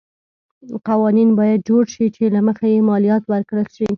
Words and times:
قوانین 0.87 1.29
باید 1.39 1.65
جوړ 1.67 1.83
شي 1.93 2.05
چې 2.15 2.23
له 2.35 2.39
مخې 2.47 2.67
یې 2.73 2.85
مالیات 2.89 3.23
ورکړل 3.27 3.67
شي. 3.75 3.85